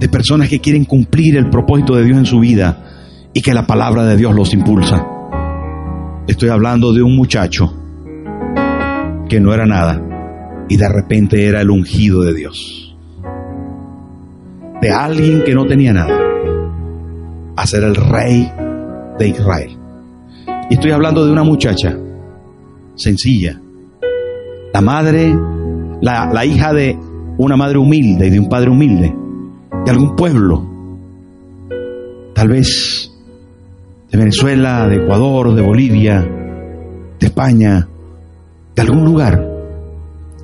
[0.00, 3.66] De personas que quieren cumplir el propósito de Dios en su vida y que la
[3.66, 5.06] palabra de Dios los impulsa.
[6.26, 7.72] Estoy hablando de un muchacho
[9.28, 10.00] que no era nada
[10.68, 12.83] y de repente era el ungido de Dios.
[14.80, 16.18] De alguien que no tenía nada
[17.56, 18.50] a ser el rey
[19.18, 19.78] de Israel.
[20.70, 21.96] Y estoy hablando de una muchacha
[22.96, 23.60] sencilla,
[24.72, 25.34] la madre,
[26.00, 26.98] la, la hija de
[27.38, 29.14] una madre humilde y de un padre humilde,
[29.84, 30.66] de algún pueblo,
[32.34, 33.10] tal vez
[34.10, 36.20] de Venezuela, de Ecuador, de Bolivia,
[37.18, 37.88] de España,
[38.74, 39.44] de algún lugar,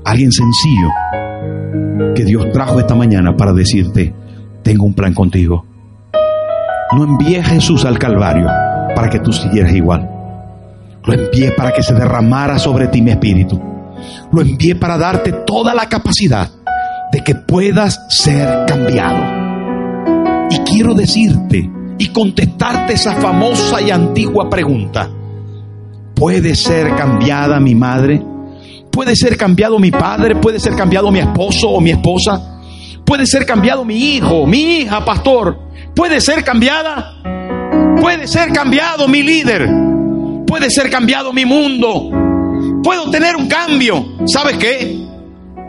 [0.05, 0.89] alguien sencillo
[2.15, 4.15] que Dios trajo esta mañana para decirte,
[4.63, 5.65] tengo un plan contigo.
[6.97, 8.47] No envié a Jesús al Calvario
[8.95, 10.09] para que tú siguieras igual.
[11.05, 13.61] Lo envié para que se derramara sobre ti mi espíritu.
[14.33, 16.51] Lo envié para darte toda la capacidad
[17.13, 19.23] de que puedas ser cambiado.
[20.51, 25.09] Y quiero decirte y contestarte esa famosa y antigua pregunta.
[26.15, 28.23] ¿Puede ser cambiada mi madre?
[28.91, 30.37] ¿Puede ser cambiado mi padre?
[30.37, 32.61] ¿Puede ser cambiado mi esposo o mi esposa?
[33.05, 35.71] ¿Puede ser cambiado mi hijo, mi hija, pastor?
[35.95, 37.13] puede ser cambiada.
[38.01, 39.69] Puede ser cambiado mi líder.
[40.47, 42.11] Puede ser cambiado mi mundo.
[42.83, 44.05] Puedo tener un cambio.
[44.27, 45.07] ¿Sabes qué?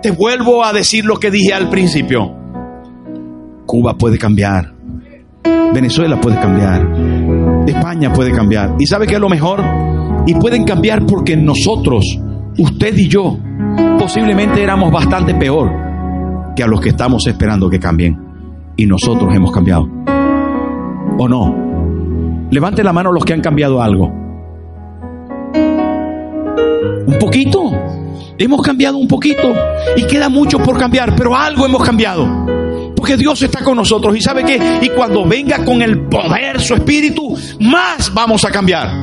[0.01, 2.34] Te vuelvo a decir lo que dije al principio.
[3.65, 4.74] Cuba puede cambiar.
[5.74, 6.88] Venezuela puede cambiar.
[7.67, 8.76] España puede cambiar.
[8.80, 9.61] ¿Y sabe qué es lo mejor?
[10.26, 12.05] Y pueden cambiar porque nosotros,
[12.62, 13.38] usted y yo,
[13.97, 15.72] posiblemente éramos bastante peor
[16.55, 18.20] que a los que estamos esperando que cambien.
[18.78, 19.88] Y nosotros hemos cambiado
[21.18, 22.49] o no?
[22.51, 24.07] Levante la mano los que han cambiado algo.
[27.07, 27.72] Un poquito.
[28.38, 29.53] Hemos cambiado un poquito
[29.95, 32.28] y queda mucho por cambiar, pero algo hemos cambiado.
[32.95, 36.74] Porque Dios está con nosotros y sabe que, y cuando venga con el poder su
[36.74, 39.01] espíritu, más vamos a cambiar.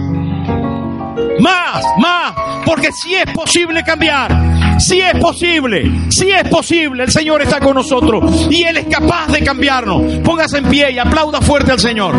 [1.39, 2.35] Más, más,
[2.65, 7.75] porque si es posible cambiar, si es posible, si es posible, el Señor está con
[7.75, 10.19] nosotros y Él es capaz de cambiarnos.
[10.25, 12.15] Póngase en pie y aplauda fuerte al Señor.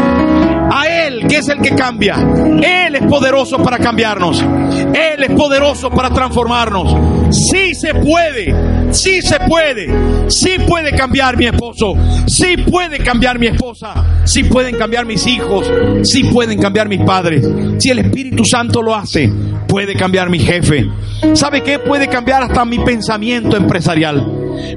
[0.72, 2.16] A Él, que es el que cambia.
[2.16, 4.42] Él es poderoso para cambiarnos.
[4.42, 7.36] Él es poderoso para transformarnos.
[7.36, 8.54] Sí se puede,
[8.92, 9.88] sí se puede,
[10.30, 11.96] sí puede cambiar mi esposo,
[12.28, 15.72] sí puede cambiar mi esposa, sí pueden cambiar mis hijos,
[16.04, 17.48] sí pueden cambiar mis padres.
[17.80, 19.32] Si el Espíritu Santo lo hace,
[19.68, 20.90] puede cambiar mi jefe.
[21.34, 21.80] ¿Sabe qué?
[21.80, 24.26] Puede cambiar hasta mi pensamiento empresarial.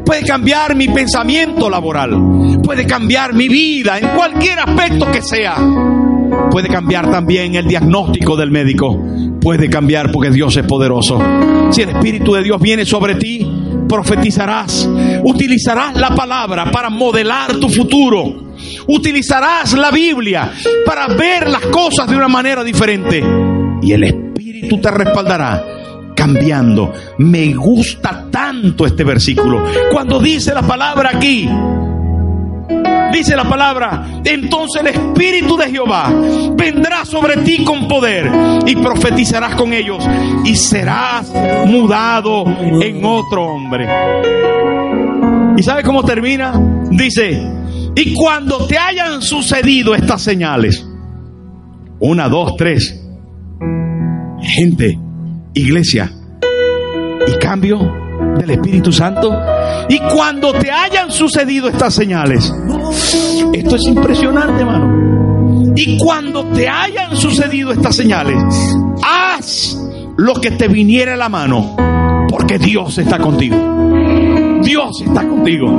[0.04, 2.60] Puede cambiar mi pensamiento laboral.
[2.62, 5.56] Puede cambiar mi vida en cualquier aspecto que sea.
[6.50, 8.98] Puede cambiar también el diagnóstico del médico.
[9.40, 11.20] Puede cambiar porque Dios es poderoso.
[11.70, 13.46] Si el Espíritu de Dios viene sobre ti,
[13.88, 14.88] profetizarás.
[15.24, 18.54] Utilizarás la palabra para modelar tu futuro.
[18.86, 20.52] Utilizarás la Biblia
[20.84, 23.24] para ver las cosas de una manera diferente.
[23.82, 25.64] Y el Espíritu te respaldará
[26.14, 26.92] cambiando.
[27.18, 29.64] Me gusta tanto este versículo.
[29.90, 31.48] Cuando dice la palabra aquí,
[33.12, 36.12] dice la palabra, entonces el Espíritu de Jehová
[36.56, 38.30] vendrá sobre ti con poder
[38.66, 40.04] y profetizarás con ellos
[40.44, 41.32] y serás
[41.66, 43.88] mudado en otro hombre.
[45.56, 46.52] ¿Y sabe cómo termina?
[46.90, 47.40] Dice,
[47.94, 50.86] y cuando te hayan sucedido estas señales,
[52.00, 53.00] una, dos, tres,
[54.40, 54.98] gente,
[55.54, 56.10] iglesia
[57.26, 57.78] y cambio
[58.38, 59.30] del Espíritu Santo.
[59.88, 62.52] Y cuando te hayan sucedido estas señales,
[63.52, 65.74] esto es impresionante, hermano.
[65.76, 68.36] Y cuando te hayan sucedido estas señales,
[69.02, 69.78] haz
[70.16, 71.76] lo que te viniera a la mano,
[72.28, 73.56] porque Dios está contigo.
[74.62, 75.78] Dios está contigo.